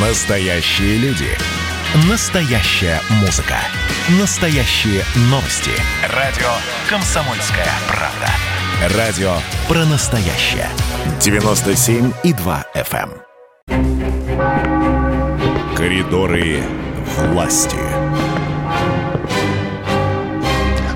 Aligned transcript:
Настоящие 0.00 0.96
люди. 0.98 1.26
Настоящая 2.08 3.00
музыка. 3.20 3.56
Настоящие 4.20 5.02
новости. 5.22 5.72
Радио 6.14 6.46
«Комсомольская 6.88 7.66
правда». 7.88 8.28
Радио 8.96 9.32
про 9.66 9.84
настоящее. 9.86 10.68
97,2 11.18 12.64
FM. 12.76 13.10
эм. 13.70 15.74
Коридоры 15.74 16.62
власти. 17.32 17.74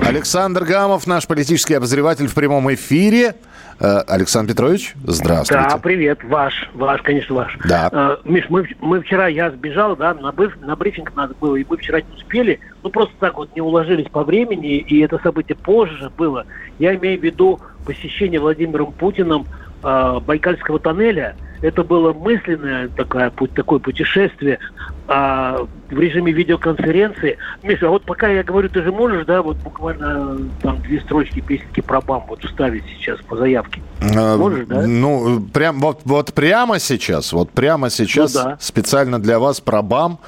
Александр 0.01 0.63
Гамов, 0.63 1.07
наш 1.07 1.27
политический 1.27 1.73
обозреватель 1.73 2.27
в 2.27 2.33
прямом 2.33 2.73
эфире. 2.73 3.35
Э, 3.83 3.99
Александр 4.07 4.53
Петрович, 4.53 4.93
здравствуйте. 5.03 5.67
Да, 5.69 5.77
привет, 5.77 6.23
ваш, 6.23 6.69
ваш, 6.73 7.01
конечно, 7.01 7.35
ваш. 7.35 7.57
Да. 7.67 7.89
Э, 7.91 8.15
Миш, 8.23 8.45
мы, 8.47 8.65
мы 8.79 9.01
вчера, 9.01 9.27
я 9.27 9.51
сбежал, 9.51 9.97
да, 9.97 10.13
на, 10.13 10.31
быв- 10.31 10.57
на 10.65 10.77
брифинг 10.77 11.13
надо 11.17 11.33
было, 11.41 11.57
и 11.57 11.65
мы 11.69 11.75
вчера 11.75 11.99
не 11.99 12.15
успели, 12.15 12.61
ну 12.81 12.89
просто 12.89 13.13
так 13.19 13.35
вот 13.35 13.53
не 13.55 13.61
уложились 13.61 14.07
по 14.09 14.23
времени, 14.23 14.77
и 14.77 15.01
это 15.01 15.19
событие 15.21 15.57
позже 15.57 16.09
было. 16.17 16.45
Я 16.79 16.95
имею 16.95 17.19
в 17.19 17.23
виду 17.23 17.59
посещение 17.85 18.39
Владимиром 18.39 18.93
Путиным 18.93 19.45
э, 19.83 20.19
Байкальского 20.25 20.79
тоннеля. 20.79 21.35
Это 21.61 21.83
было 21.83 22.13
мысленное 22.13 22.87
такое, 22.87 23.31
такое 23.53 23.79
путешествие 23.79 24.59
а, 25.07 25.65
в 25.89 25.99
режиме 25.99 26.31
видеоконференции. 26.31 27.37
Миша, 27.61 27.87
а 27.87 27.89
вот 27.89 28.03
пока 28.05 28.27
я 28.29 28.43
говорю, 28.43 28.69
ты 28.69 28.81
же 28.83 28.91
можешь, 28.91 29.25
да, 29.25 29.41
вот 29.41 29.57
буквально 29.57 30.37
э, 30.39 30.61
там 30.61 30.81
две 30.81 31.01
строчки 31.01 31.41
песенки 31.41 31.81
про 31.81 31.99
БАМ 32.01 32.23
вот 32.27 32.43
вставить 32.43 32.83
сейчас 32.97 33.19
по 33.21 33.35
заявке? 33.37 33.81
Э, 34.01 34.37
Можешь, 34.37 34.65
да? 34.67 34.81
Ну, 34.87 35.41
прям, 35.53 35.79
вот, 35.79 36.01
вот 36.05 36.33
прямо 36.33 36.79
сейчас, 36.79 37.33
вот 37.33 37.51
прямо 37.51 37.89
сейчас 37.89 38.33
Ну 38.33 38.41
да. 38.43 38.57
специально 38.59 39.19
для 39.19 39.39
вас 39.39 39.59
про 39.59 39.81
БАМ. 39.81 40.19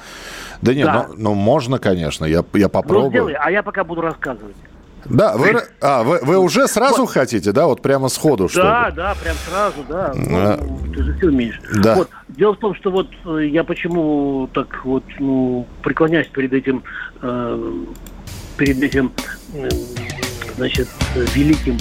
Да 0.62 0.74
нет, 0.74 0.86
Да. 0.86 1.06
ну, 1.10 1.14
ну, 1.16 1.34
можно, 1.34 1.78
конечно, 1.78 2.24
я, 2.24 2.44
я 2.54 2.64
Ну, 2.64 2.68
попробую. 2.68 3.10
сделай, 3.10 3.34
а 3.34 3.50
я 3.50 3.62
пока 3.62 3.84
буду 3.84 4.00
рассказывать. 4.02 4.56
Да, 5.08 5.36
вы, 5.36 5.62
а, 5.80 6.02
вы, 6.02 6.18
вы 6.22 6.36
уже 6.36 6.66
сразу 6.66 7.06
хотите, 7.06 7.52
да, 7.52 7.66
вот 7.66 7.80
прямо 7.80 8.08
сходу, 8.08 8.48
что 8.48 8.62
Да, 8.62 8.88
ли? 8.88 8.94
да, 8.96 9.14
прям 9.22 9.36
сразу, 9.48 9.76
да. 9.88 10.12
А. 10.16 10.58
Ну, 10.60 10.92
ты 10.92 11.02
же 11.04 11.14
все 11.16 11.26
умеешь. 11.28 11.60
Да. 11.76 11.94
Вот. 11.94 12.10
Дело 12.36 12.54
в 12.54 12.58
том, 12.58 12.74
что 12.74 12.90
вот 12.90 13.08
э, 13.24 13.46
я 13.46 13.64
почему 13.64 14.48
так 14.52 14.84
вот 14.84 15.04
ну, 15.18 15.66
преклоняюсь 15.82 16.26
перед 16.28 16.52
этим, 16.52 16.82
э, 17.22 17.72
перед 18.58 18.82
этим, 18.82 19.10
э, 19.54 19.68
значит, 20.56 20.88
великим 21.34 21.78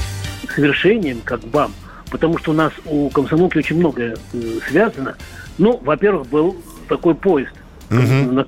совершением, 0.56 1.20
как 1.26 1.42
БАМ, 1.42 1.74
потому 2.10 2.38
что 2.38 2.52
у 2.52 2.54
нас 2.54 2.72
у 2.86 3.10
комсомолки 3.10 3.58
очень 3.58 3.78
многое 3.78 4.16
э, 4.34 4.40
связано. 4.70 5.16
Ну, 5.58 5.78
во-первых, 5.84 6.28
был 6.28 6.56
такой 6.88 7.16
поезд 7.16 7.54
на, 7.90 8.46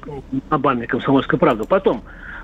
на 0.50 0.58
БАМе 0.58 0.88
«Комсомольская 0.88 1.40
правда». 1.40 1.66
Потом, 1.66 2.04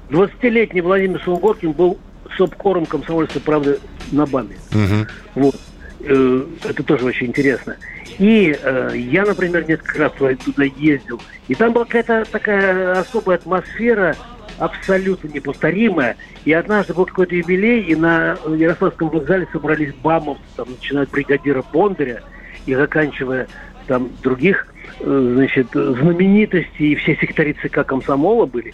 20-летний 0.09 0.81
Владимир 0.81 1.21
Сунгоркин 1.23 1.71
был 1.71 1.97
сопкором 2.37 2.85
«Комсомольской 2.85 3.41
правды» 3.41 3.79
на 4.11 4.25
БАМе. 4.25 4.57
Мгм. 4.71 5.07
Вот. 5.35 5.55
Э, 6.03 6.45
Это 6.65 6.83
тоже 6.83 7.05
очень 7.05 7.27
интересно. 7.27 7.77
И 8.19 8.55
э, 8.61 8.91
я, 8.95 9.25
например, 9.25 9.67
несколько 9.67 9.99
раз 9.99 10.11
туда- 10.13 10.63
ездил. 10.63 11.21
И 11.47 11.55
там 11.55 11.73
была 11.73 11.85
какая-то 11.85 12.25
такая 12.29 12.99
особая 12.99 13.37
атмосфера, 13.37 14.15
абсолютно 14.59 15.29
неповторимая. 15.29 16.17
И 16.45 16.53
однажды 16.53 16.93
был 16.93 17.05
какой-то 17.05 17.35
юбилей, 17.35 17.81
и 17.81 17.95
на 17.95 18.37
Ярославском 18.47 19.09
вокзале 19.09 19.47
собрались 19.51 19.93
бамов, 19.95 20.37
там, 20.55 20.67
начиная 20.69 21.03
от 21.03 21.09
бригадира 21.11 21.63
Бондаря 21.71 22.21
и 22.65 22.75
заканчивая 22.75 23.47
там 23.87 24.09
других, 24.21 24.67
э, 24.99 25.31
значит, 25.35 25.67
знаменитостей, 25.73 26.91
и 26.91 26.95
все 26.95 27.15
секретари 27.15 27.53
ЦК 27.53 27.85
комсомола 27.85 28.45
были. 28.45 28.73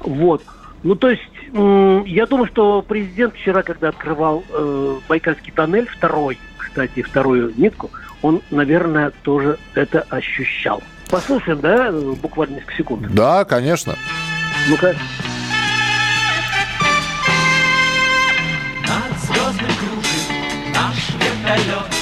Вот. 0.00 0.42
Ну, 0.82 0.94
то 0.96 1.08
есть, 1.10 1.22
м, 1.54 2.04
я 2.04 2.26
думаю, 2.26 2.46
что 2.48 2.82
президент 2.82 3.34
вчера, 3.34 3.62
когда 3.62 3.88
открывал 3.88 4.44
э, 4.50 4.96
Байкальский 5.08 5.52
тоннель, 5.52 5.86
второй, 5.86 6.38
кстати, 6.74 7.02
вторую 7.02 7.54
нитку, 7.56 7.88
он, 8.20 8.42
наверное, 8.50 9.12
тоже 9.22 9.58
это 9.74 10.04
ощущал. 10.10 10.82
Послушаем, 11.08 11.60
да, 11.60 11.92
буквально 11.92 12.56
несколько 12.56 12.74
секунд. 12.74 13.06
Да, 13.14 13.44
конечно. 13.44 13.94
Ну-ка. 14.68 14.96
Над 18.82 19.20
звездной 19.20 19.70
кружит 19.78 20.26
наш 20.74 21.10
вертолет, 21.10 21.94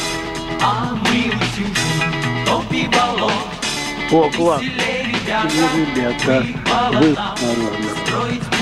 а 0.63 0.95
мы 0.95 1.27
утюжим 1.27 2.47
топи 2.47 2.89
болот. 2.89 3.33
О, 4.11 4.31
класс. 4.31 4.63
Ну, 4.63 5.69
ребята, 5.77 6.47
вы 6.95 7.15
строить 8.07 8.62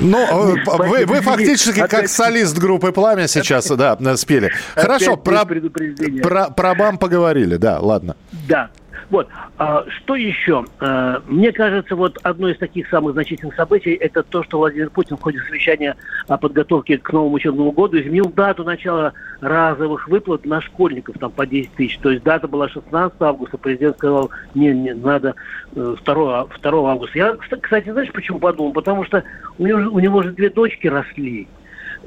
Ну, 0.00 0.18
э, 0.18 0.56
вы, 0.64 1.06
вы 1.06 1.20
фактически 1.20 1.86
как 1.86 2.08
солист 2.08 2.58
группы 2.58 2.92
«Пламя» 2.92 3.28
сейчас, 3.28 3.68
да, 3.68 3.96
спели. 4.16 4.50
Хорошо, 4.74 5.16
про, 5.16 5.44
про, 5.44 6.50
про 6.50 6.74
БАМ 6.74 6.98
поговорили, 6.98 7.56
да, 7.56 7.78
ладно. 7.80 8.16
Да. 8.48 8.70
Вот. 9.10 9.28
А, 9.58 9.84
что 9.88 10.16
еще? 10.16 10.64
А, 10.80 11.22
мне 11.26 11.52
кажется, 11.52 11.94
вот 11.94 12.18
одно 12.22 12.48
из 12.48 12.58
таких 12.58 12.88
самых 12.88 13.12
значительных 13.12 13.54
событий 13.54 13.92
это 13.94 14.22
то, 14.22 14.42
что 14.42 14.58
Владимир 14.58 14.90
Путин 14.90 15.16
в 15.16 15.20
ходе 15.20 15.38
совещания 15.40 15.96
о 16.26 16.36
подготовке 16.36 16.98
к 16.98 17.12
новому 17.12 17.36
учебному 17.36 17.70
году 17.72 17.98
изменил 17.98 18.26
дату 18.26 18.64
начала 18.64 19.12
разовых 19.40 20.08
выплат 20.08 20.44
на 20.44 20.60
школьников 20.60 21.16
там 21.18 21.30
по 21.30 21.46
10 21.46 21.72
тысяч. 21.72 21.98
То 21.98 22.10
есть 22.10 22.24
дата 22.24 22.48
была 22.48 22.68
16 22.68 23.20
августа, 23.20 23.56
президент 23.56 23.96
сказал, 23.96 24.30
не, 24.54 24.72
не, 24.72 24.94
надо 24.94 25.34
э, 25.74 25.96
2, 26.04 26.46
2 26.62 26.90
августа. 26.90 27.18
Я, 27.18 27.30
кста- 27.32 27.60
кстати, 27.60 27.90
знаешь, 27.90 28.12
почему 28.12 28.38
подумал? 28.38 28.72
Потому 28.72 29.04
что 29.04 29.22
у 29.58 29.66
него, 29.66 29.90
у 29.90 30.00
него 30.00 30.22
же 30.22 30.32
две 30.32 30.50
дочки 30.50 30.86
росли, 30.86 31.46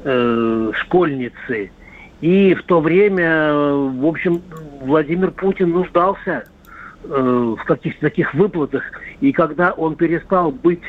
э, 0.03 0.72
школьницы. 0.75 1.72
И 2.22 2.54
в 2.54 2.64
то 2.64 2.80
время, 2.80 3.52
в 3.54 4.06
общем, 4.06 4.42
Владимир 4.82 5.32
Путин 5.32 5.72
нуждался 5.72 6.46
э, 7.04 7.56
в 7.59 7.64
каких-то 7.66 8.02
таких 8.02 8.34
выплатах. 8.36 8.84
И 9.20 9.32
когда 9.32 9.72
он 9.72 9.96
перестал 9.96 10.52
быть 10.52 10.84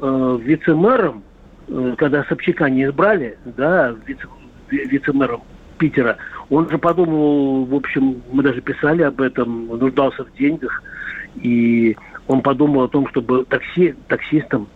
э, 0.00 0.38
вице-мэром, 0.42 1.22
э, 1.68 1.94
когда 1.98 2.24
Собчака 2.24 2.70
не 2.70 2.84
избрали, 2.84 3.38
да, 3.44 3.94
вице- 4.06 4.28
ви- 4.70 4.86
вице-мэром 4.86 5.42
Питера, 5.76 6.16
он 6.48 6.70
же 6.70 6.78
подумал, 6.78 7.66
в 7.66 7.74
общем, 7.74 8.22
мы 8.32 8.42
даже 8.42 8.62
писали 8.62 9.02
об 9.02 9.20
этом, 9.20 9.66
нуждался 9.66 10.24
в 10.24 10.32
деньгах, 10.38 10.82
и 11.36 11.96
он 12.26 12.40
подумал 12.40 12.84
о 12.84 12.88
том, 12.88 13.06
чтобы 13.08 13.44
такси, 13.44 13.94
таксистом 14.08 14.68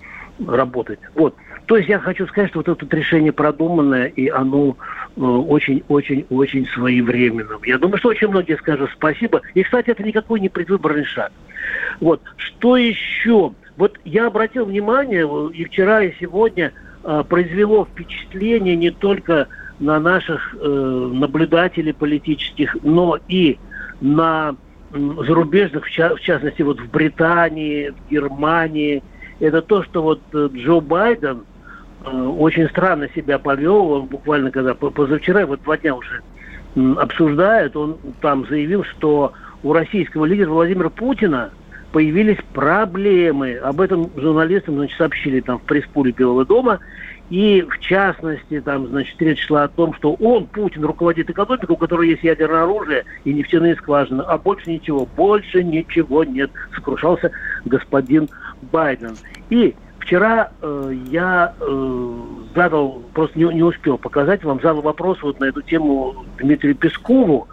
работать. 0.47 1.01
Вот. 1.15 1.35
То 1.73 1.79
есть 1.79 1.89
я 1.89 1.99
хочу 1.99 2.27
сказать, 2.27 2.51
что 2.51 2.59
вот 2.59 2.69
это 2.69 2.95
решение 2.95 3.33
продуманное, 3.33 4.05
и 4.05 4.29
оно 4.29 4.77
очень-очень-очень 5.17 6.67
своевременным. 6.67 7.63
Я 7.65 7.79
думаю, 7.79 7.97
что 7.97 8.11
очень 8.11 8.29
многие 8.29 8.59
скажут 8.59 8.91
спасибо. 8.93 9.41
И, 9.55 9.63
кстати, 9.63 9.89
это 9.89 10.03
никакой 10.03 10.41
не 10.41 10.51
предвыборный 10.51 11.07
шаг. 11.07 11.33
Вот. 11.99 12.21
Что 12.37 12.77
еще? 12.77 13.55
Вот 13.79 13.99
я 14.05 14.27
обратил 14.27 14.67
внимание, 14.67 15.27
э, 15.27 15.53
и 15.55 15.65
вчера, 15.65 16.03
и 16.03 16.13
сегодня 16.21 16.75
э, 17.05 17.25
произвело 17.27 17.87
впечатление 17.87 18.77
не 18.77 18.91
только 18.91 19.49
на 19.79 19.99
наших 19.99 20.55
э, 20.55 21.11
наблюдателей 21.15 21.95
политических, 21.95 22.77
но 22.83 23.19
и 23.29 23.57
на 24.03 24.57
зарубежных, 24.93 25.87
в, 25.87 25.91
ча- 25.91 26.17
в 26.17 26.21
частности, 26.21 26.61
вот 26.61 26.81
в 26.81 26.91
Британии, 26.91 27.95
в 27.97 28.11
Германии. 28.11 29.03
Это 29.41 29.63
то, 29.63 29.83
что 29.83 30.03
вот 30.03 30.21
э, 30.35 30.51
Джо 30.53 30.81
Байден 30.81 31.39
э, 31.39 31.52
очень 32.09 32.69
странно 32.69 33.09
себя 33.15 33.39
повел. 33.39 33.91
Он 33.93 34.07
буквально 34.07 34.51
когда 34.51 34.75
по- 34.75 34.91
позавчера, 34.91 35.47
вот 35.47 35.63
два 35.63 35.77
дня 35.77 35.95
уже 35.95 36.23
м, 36.77 36.99
обсуждает, 36.99 37.77
он 37.77 37.99
там 38.21 38.47
заявил, 38.49 38.85
что 38.85 39.33
у 39.63 39.73
российского 39.73 40.25
лидера 40.25 40.51
Владимира 40.51 40.89
Путина 40.89 41.51
появились 41.93 42.39
проблемы. 42.55 43.55
Об 43.57 43.81
этом 43.81 44.11
журналистам 44.17 44.77
значит, 44.77 44.97
сообщили 44.97 45.41
там 45.41 45.59
в 45.59 45.63
пресс-пуле 45.63 46.13
Белого 46.13 46.45
дома. 46.45 46.81
И 47.31 47.63
в 47.63 47.79
частности, 47.79 48.61
там, 48.61 48.89
значит, 48.89 49.21
речь 49.23 49.47
шла 49.47 49.65
о 49.65 49.69
том, 49.69 49.95
что 49.95 50.13
он, 50.15 50.47
Путин, 50.47 50.85
руководит 50.85 51.31
экономикой, 51.31 51.73
у 51.73 51.77
которой 51.77 52.11
есть 52.11 52.23
ядерное 52.23 52.65
оружие 52.65 53.05
и 53.25 53.33
нефтяные 53.33 53.75
скважины, 53.77 54.23
а 54.23 54.37
больше 54.37 54.71
ничего, 54.71 55.07
больше 55.17 55.65
ничего 55.65 56.25
нет, 56.25 56.51
сокрушался 56.75 57.31
господин 57.65 58.29
Байден. 58.71 59.17
И 59.49 59.75
вчера 60.03 60.51
э, 60.61 60.93
я 61.11 61.55
э, 61.61 62.15
задал, 62.55 63.03
просто 63.15 63.39
не, 63.39 63.45
не 63.45 63.63
успел 63.63 63.99
показать 63.99 64.43
вам, 64.45 64.61
задал 64.61 64.83
вопрос 64.83 65.23
вот 65.23 65.41
на 65.41 65.47
эту 65.47 65.63
тему 65.63 66.27
Дмитрию 66.39 66.75
Пескову, 66.75 67.49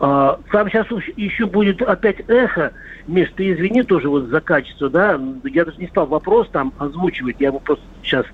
А, 0.00 0.38
там 0.52 0.68
сейчас 0.68 0.86
еще 1.16 1.46
будет 1.46 1.82
опять 1.82 2.18
эхо. 2.28 2.72
Миш, 3.08 3.32
ты 3.34 3.52
извини 3.52 3.82
тоже 3.82 4.08
вот 4.08 4.24
за 4.24 4.40
качество, 4.40 4.88
да? 4.88 5.18
Я 5.44 5.64
даже 5.64 5.78
не 5.78 5.88
стал 5.88 6.06
вопрос 6.06 6.48
там 6.52 6.72
озвучивать. 6.78 7.36
Я 7.40 7.48
его 7.48 7.58
просто 7.58 7.84
сейчас... 8.02 8.26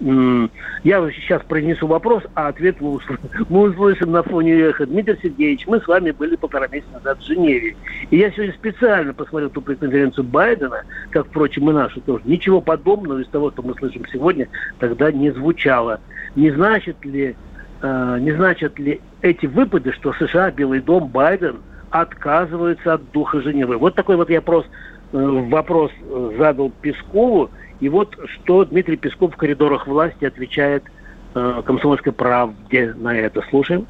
Я 0.00 1.10
сейчас 1.10 1.42
произнесу 1.42 1.86
вопрос, 1.86 2.22
а 2.34 2.48
ответ 2.48 2.80
мы 2.80 2.92
услышим, 2.92 3.18
мы 3.48 3.70
услышим 3.70 4.12
на 4.12 4.22
фоне 4.22 4.52
эха. 4.52 4.86
Дмитрий 4.86 5.18
Сергеевич, 5.22 5.66
мы 5.66 5.80
с 5.80 5.86
вами 5.86 6.10
были 6.10 6.36
полтора 6.36 6.68
месяца 6.68 6.92
назад 6.92 7.18
в 7.18 7.26
Женеве. 7.26 7.76
И 8.10 8.18
я 8.18 8.30
сегодня 8.32 8.52
специально 8.54 9.14
посмотрел 9.14 9.50
ту 9.50 9.62
пресс-конференцию 9.62 10.24
Байдена, 10.24 10.82
как, 11.10 11.28
впрочем, 11.28 11.70
и 11.70 11.72
нашу 11.72 12.00
тоже. 12.02 12.22
Ничего 12.24 12.60
подобного 12.60 13.20
из 13.20 13.28
того, 13.28 13.50
что 13.52 13.62
мы 13.62 13.74
слышим 13.74 14.04
сегодня, 14.12 14.48
тогда 14.78 15.10
не 15.10 15.30
звучало. 15.30 16.00
Не 16.34 16.50
значит 16.50 17.02
ли 17.04 17.36
Э, 17.82 18.18
не 18.20 18.32
значат 18.32 18.78
ли 18.78 19.00
эти 19.22 19.46
выпады, 19.46 19.92
что 19.92 20.12
США, 20.14 20.50
Белый 20.50 20.80
дом, 20.80 21.08
Байден 21.08 21.56
отказываются 21.90 22.94
от 22.94 23.10
духа 23.12 23.40
Женевы? 23.40 23.76
Вот 23.76 23.94
такой 23.94 24.16
вот 24.16 24.30
я 24.30 24.36
вопрос, 24.36 24.66
э, 25.12 25.18
вопрос 25.18 25.90
задал 26.38 26.70
Пескову. 26.80 27.50
И 27.80 27.88
вот 27.88 28.16
что 28.26 28.64
Дмитрий 28.64 28.96
Песков 28.96 29.34
в 29.34 29.36
коридорах 29.36 29.86
власти 29.86 30.24
отвечает 30.24 30.84
э, 31.34 31.62
комсомольской 31.64 32.12
правде 32.12 32.94
на 32.96 33.14
это. 33.14 33.42
Слушаем. 33.50 33.86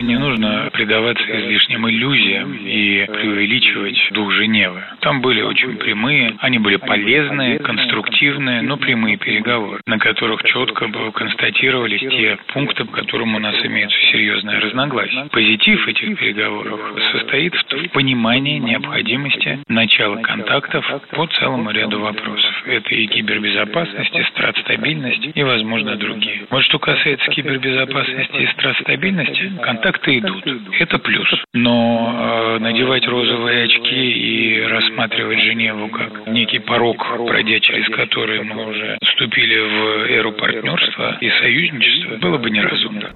Не 0.00 0.16
нужно 0.18 0.68
предаваться 0.72 1.24
излишним 1.24 1.88
иллюзиям 1.88 2.54
и 2.54 3.06
преувеличивать 3.06 4.08
дух 4.12 4.32
Женевы. 4.32 4.82
Там 5.00 5.20
были 5.20 5.42
очень 5.42 5.76
прямые, 5.76 6.34
они 6.38 6.58
были 6.58 6.76
полезные, 6.76 7.58
конструктивные, 7.58 8.62
но 8.62 8.76
прямые 8.76 9.16
переговоры, 9.16 9.80
на 9.86 9.98
которых 9.98 10.42
четко 10.42 10.88
констатировались 11.12 12.00
те 12.00 12.36
пункты, 12.48 12.84
по 12.84 12.92
которым 12.92 13.34
у 13.36 13.38
нас 13.38 13.54
имеются 13.64 13.98
серьезные 14.10 14.58
разногласия. 14.58 15.28
Позитив 15.30 15.86
этих 15.86 16.18
переговоров 16.18 16.80
состоит 17.12 17.54
в 17.54 17.88
понимании 17.90 18.58
необходимости 18.58 19.60
начала 19.68 20.16
контактов 20.16 20.84
по 21.12 21.26
целому 21.26 21.70
ряду 21.70 22.00
вопросов. 22.00 22.62
Это 22.66 22.94
и 22.94 23.06
кибербезопасность, 23.06 24.14
и 24.14 24.24
стратстабильность, 24.24 25.28
и, 25.34 25.42
возможно, 25.42 25.96
другие. 25.96 26.46
Вот 26.50 26.64
что 26.64 26.78
касается 26.78 27.30
кибербезопасности 27.30 28.36
и 28.36 28.46
стратстабильности, 28.48 29.52
контакт 29.62 29.91
контакты 29.92 30.18
идут. 30.18 30.44
Это 30.80 30.98
плюс. 30.98 31.28
Но 31.52 32.56
э, 32.56 32.58
надевать 32.58 33.06
розовые 33.06 33.64
очки 33.64 34.10
и 34.12 34.62
рассматривать 34.62 35.40
Женеву 35.40 35.88
как 35.88 36.26
некий 36.28 36.58
порог, 36.58 36.96
пройдя 37.26 37.60
через 37.60 37.86
который 37.94 38.42
мы 38.42 38.68
уже 38.68 38.98
вступили 39.02 39.58
в 39.58 40.10
эру 40.10 40.32
партнерства 40.32 41.18
и 41.20 41.30
союзничества, 41.30 42.16
было 42.16 42.38
бы 42.38 42.50
неразумно. 42.50 43.10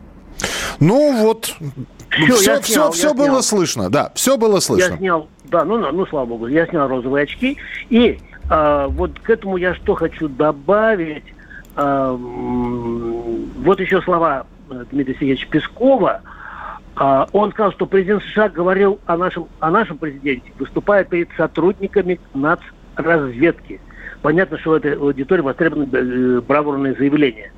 Ну 0.81 1.23
вот, 1.23 1.57
все, 2.11 2.37
все, 2.37 2.61
все, 2.61 2.91
все 2.91 3.15
было 3.15 3.27
снял. 3.27 3.43
слышно, 3.43 3.91
да, 3.91 4.13
все 4.15 4.37
было 4.37 4.61
слышно. 4.61 4.93
Я 4.93 4.99
снял, 4.99 5.29
да, 5.45 5.65
ну, 5.65 5.79
ну, 5.93 6.07
слава 6.07 6.27
богу, 6.27 6.47
я 6.47 6.67
снял 6.67 6.89
розовые 6.89 7.25
очки. 7.25 7.57
И 7.89 8.19
э, 8.51 8.87
вот 8.91 9.19
к 9.21 9.31
этому 9.31 9.57
я 9.57 9.75
что 9.75 9.95
хочу 9.95 10.29
добавить. 10.29 11.25
Э, 11.77 12.15
вот 12.19 13.81
еще 13.81 14.03
слова 14.03 14.47
Дмитрия 14.91 15.15
Сергеевича 15.15 15.49
Пескова– 15.49 16.21
а, 16.31 16.36
он 16.97 17.51
сказал, 17.53 17.73
что 17.73 17.87
президент 17.87 18.23
США 18.23 18.49
говорил 18.49 18.99
о 19.07 19.17
нашем, 19.17 19.49
о 19.61 19.71
нашем 19.71 19.99
президенте, 19.99 20.51
выступая 20.59 21.05
перед 21.05 21.29
сотрудниками 21.37 22.19
нацразведки. 22.35 23.81
Понятно, 24.23 24.59
что 24.59 24.71
в 24.71 24.75
этой 24.75 24.97
аудитории 24.97 25.43
востребованы 25.43 25.89
э, 25.93 26.41
бравурные 26.41 26.95
заявления. 26.95 27.53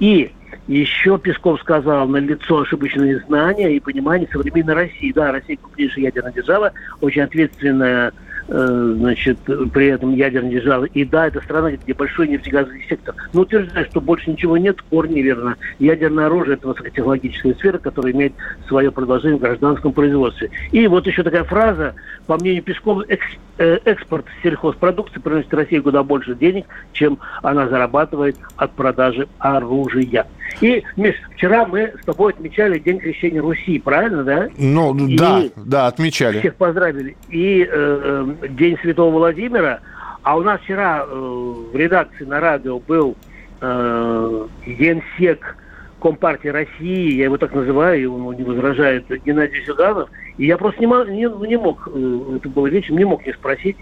И 0.00 0.32
еще 0.66 1.18
Песков 1.18 1.60
сказал, 1.60 2.06
на 2.08 2.18
лицо 2.18 2.60
ошибочные 2.60 3.20
знания 3.20 3.74
и 3.74 3.80
понимание 3.80 4.28
современной 4.30 4.74
России. 4.74 5.12
Да, 5.12 5.32
Россия 5.32 5.56
крупнейшая 5.56 6.04
ядерная 6.04 6.32
держава, 6.32 6.72
очень 7.00 7.22
ответственная 7.22 8.12
значит, 8.46 9.38
при 9.72 9.86
этом 9.86 10.14
ядерной 10.14 10.50
державы. 10.50 10.90
И 10.92 11.04
да, 11.04 11.28
это 11.28 11.40
страна, 11.40 11.72
где 11.72 11.94
большой 11.94 12.28
нефтегазовый 12.28 12.84
сектор. 12.88 13.14
Но 13.32 13.42
утверждает, 13.42 13.88
что 13.88 14.00
больше 14.00 14.30
ничего 14.30 14.56
нет, 14.56 14.80
корни 14.82 15.20
верно. 15.20 15.56
Ядерное 15.78 16.26
оружие– 16.26 16.54
это 16.56 16.68
высокотехнологическая 16.68 17.54
сфера, 17.54 17.78
которая 17.78 18.12
имеет 18.12 18.34
свое 18.68 18.90
продолжение 18.90 19.38
в 19.38 19.42
гражданском 19.42 19.92
производстве. 19.92 20.50
И 20.72 20.86
вот 20.86 21.06
еще 21.06 21.22
такая 21.22 21.44
фраза, 21.44 21.94
по 22.26 22.36
мнению 22.36 22.62
Пескова, 22.62 23.04
э, 23.08 23.16
экспорт 23.58 24.26
сельхозпродукции 24.42 25.20
приносит 25.20 25.52
России 25.54 25.78
куда 25.78 26.02
больше 26.02 26.34
денег, 26.34 26.66
чем 26.92 27.18
она 27.42 27.68
зарабатывает 27.68 28.36
от 28.56 28.72
продажи 28.72 29.28
оружия. 29.38 30.26
И, 30.60 30.82
Миш, 30.96 31.14
вчера 31.34 31.66
мы 31.66 31.92
с 32.00 32.04
тобой 32.04 32.32
отмечали 32.32 32.78
День 32.78 32.98
крещения 32.98 33.40
Руси, 33.40 33.78
правильно, 33.78 34.24
да? 34.24 34.48
Ну, 34.56 34.94
и 35.06 35.16
да, 35.16 35.42
да, 35.56 35.86
отмечали. 35.86 36.40
Всех 36.40 36.54
поздравили. 36.56 37.16
И 37.28 37.68
э, 37.70 38.26
День 38.50 38.78
Святого 38.82 39.18
Владимира. 39.18 39.80
А 40.22 40.36
у 40.36 40.42
нас 40.42 40.60
вчера 40.62 41.04
э, 41.06 41.14
в 41.14 41.76
редакции 41.76 42.24
на 42.24 42.40
радио 42.40 42.78
был 42.78 43.16
э, 43.60 44.46
генсек 44.66 45.56
Компартии 46.00 46.48
России, 46.48 47.14
я 47.14 47.24
его 47.24 47.38
так 47.38 47.54
называю, 47.54 48.26
он 48.26 48.36
не 48.36 48.42
возражает, 48.42 49.06
Геннадий 49.24 49.64
Зюганов. 49.64 50.10
И 50.38 50.46
я 50.46 50.56
просто 50.56 50.80
не, 50.80 50.86
мог, 50.86 51.08
не, 51.08 51.48
не 51.48 51.56
мог, 51.56 51.88
э, 51.92 52.36
это 52.36 52.48
было 52.48 52.66
вечером, 52.66 52.98
не 52.98 53.04
мог 53.04 53.26
не 53.26 53.32
спросить 53.32 53.76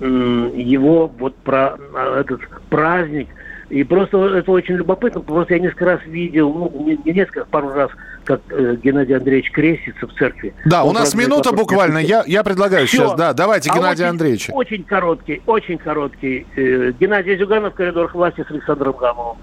э, 0.00 0.50
его 0.54 1.10
вот 1.18 1.34
про 1.36 1.76
э, 1.76 2.20
этот 2.20 2.40
праздник– 2.70 3.28
и 3.70 3.84
просто 3.84 4.18
это 4.28 4.50
очень 4.50 4.76
любопытно, 4.76 5.20
просто 5.20 5.54
я 5.54 5.60
несколько 5.60 5.84
раз 5.84 6.00
видел, 6.06 6.52
ну, 6.52 6.84
не, 6.86 6.98
не 7.04 7.12
несколько, 7.12 7.44
пару 7.44 7.70
раз, 7.70 7.90
как 8.24 8.40
э, 8.48 8.76
Геннадий 8.82 9.14
Андреевич 9.14 9.50
крестится 9.50 10.06
в 10.06 10.14
церкви. 10.14 10.54
Да, 10.64 10.84
Он 10.84 10.96
у 10.96 10.98
нас 10.98 11.14
минута 11.14 11.52
буквально, 11.52 11.98
я, 11.98 12.24
я 12.26 12.42
предлагаю 12.42 12.86
Все. 12.86 12.96
сейчас, 12.96 13.14
да, 13.14 13.34
давайте, 13.34 13.70
а 13.70 13.74
Геннадий 13.74 14.04
очень, 14.04 14.10
Андреевич. 14.10 14.48
Очень 14.52 14.84
короткий, 14.84 15.42
очень 15.44 15.76
короткий. 15.76 16.46
Э, 16.56 16.92
Геннадий 16.98 17.36
Зюганов 17.36 17.74
в 17.74 17.76
коридорах 17.76 18.14
власти 18.14 18.42
с 18.48 18.50
Александром 18.50 18.96
Гамовым. 18.96 19.36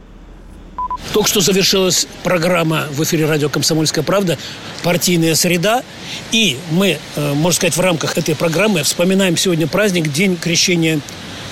Только 1.16 1.30
что 1.30 1.40
завершилась 1.40 2.08
программа 2.26 2.88
в 2.92 3.02
эфире 3.06 3.26
радио 3.26 3.48
«Комсомольская 3.48 4.04
правда» 4.04 4.38
«Партийная 4.84 5.34
среда». 5.36 5.82
И 6.34 6.58
мы, 6.72 7.00
э, 7.16 7.34
можно 7.36 7.56
сказать, 7.56 7.78
в 7.78 7.80
рамках 7.80 8.18
этой 8.18 8.36
программы 8.36 8.84
вспоминаем 8.84 9.38
сегодня 9.38 9.66
праздник 9.66 10.12
День 10.12 10.36
крещения 10.36 11.00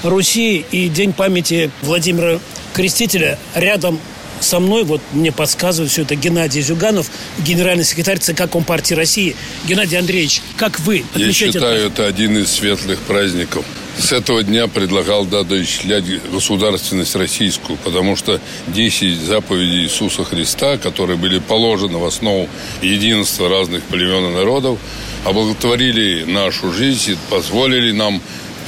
Руси 0.03 0.65
и 0.69 0.89
День 0.89 1.13
памяти 1.13 1.71
Владимира 1.81 2.41
Крестителя. 2.73 3.39
Рядом 3.55 4.01
со 4.41 4.59
мной, 4.59 4.83
вот 4.83 4.99
мне 5.13 5.31
подсказывает 5.31 5.93
все 5.93 6.01
это 6.01 6.15
Геннадий 6.15 6.61
Зюганов, 6.61 7.09
генеральный 7.39 7.85
секретарь 7.85 8.19
ЦК 8.19 8.49
Компартии 8.51 8.95
России. 8.95 9.33
Геннадий 9.63 9.97
Андреевич, 9.97 10.41
как 10.57 10.81
вы 10.81 11.05
отмечаете? 11.13 11.45
Я 11.45 11.51
считаю, 11.53 11.87
это 11.87 12.05
один 12.05 12.37
из 12.37 12.51
светлых 12.51 12.99
праздников. 12.99 13.63
С 13.97 14.11
этого 14.11 14.43
дня 14.43 14.67
предлагал 14.67 15.25
да, 15.25 15.43
доисчислять 15.43 16.03
государственность 16.31 17.15
российскую, 17.15 17.77
потому 17.77 18.15
что 18.15 18.41
10 18.67 19.19
заповедей 19.19 19.83
Иисуса 19.83 20.23
Христа, 20.23 20.77
которые 20.77 21.17
были 21.17 21.39
положены 21.39 21.99
в 21.99 22.05
основу 22.05 22.49
единства 22.81 23.49
разных 23.49 23.83
племен 23.83 24.31
и 24.31 24.33
народов, 24.33 24.79
облаготворили 25.25 26.23
нашу 26.23 26.73
жизнь 26.73 27.11
и 27.11 27.17
позволили 27.29 27.91
нам 27.91 28.21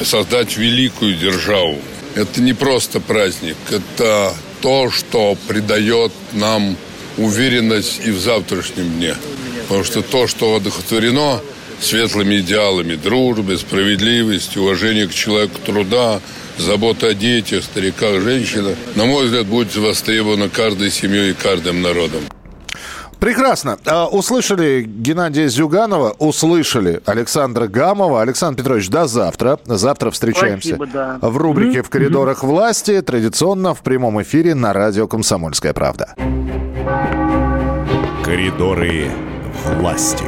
создать 0.04 0.58
великую 0.58 1.16
державу. 1.16 1.80
Это 2.14 2.42
не 2.42 2.54
просто 2.54 3.00
праздник, 3.00 3.58
это 3.70 4.34
то, 4.62 4.90
что 4.92 5.36
придает 5.48 6.12
нам 6.34 6.78
уверенность 7.18 8.02
и 8.06 8.12
в 8.12 8.20
завтрашнем 8.20 8.92
дне. 8.92 9.16
Потому 9.68 9.84
что 9.84 10.02
то, 10.02 10.28
что 10.28 10.56
одухотворено 10.56 11.42
светлыми 11.80 12.40
идеалами 12.40 12.96
дружбы, 12.96 13.58
справедливости, 13.58 14.58
уважения 14.58 15.08
к 15.08 15.14
человеку 15.14 15.60
труда, 15.66 16.20
забота 16.58 17.08
о 17.08 17.14
детях, 17.14 17.64
стариках, 17.64 18.22
женщинах, 18.22 18.76
на 18.96 19.06
мой 19.06 19.26
взгляд, 19.26 19.46
будет 19.46 19.76
востребована 19.76 20.50
каждой 20.50 20.92
семьей 20.92 21.32
и 21.32 21.34
каждым 21.34 21.82
народом. 21.82 22.22
Прекрасно. 23.20 23.78
А, 23.86 24.08
услышали 24.08 24.84
Геннадия 24.84 25.48
Зюганова, 25.48 26.16
услышали 26.20 27.02
Александра 27.06 27.68
Гамова. 27.68 28.22
Александр 28.22 28.62
Петрович, 28.62 28.90
до 28.90 29.08
завтра. 29.08 29.60
Завтра 29.66 30.12
встречаемся 30.12 30.76
Спасибо, 30.76 30.88
да. 30.88 31.18
в 31.22 31.38
рубрике 31.38 31.82
«В 31.82 31.90
коридорах 31.90 32.44
власти». 32.44 33.02
Традиционно 33.02 33.74
в 33.74 33.82
прямом 33.82 34.22
эфире 34.22 34.54
на 34.54 34.74
радио 34.74 35.08
«Комсомольская 35.08 35.74
правда». 35.74 36.14
Коридоры 38.24 39.10
власти. 39.80 40.26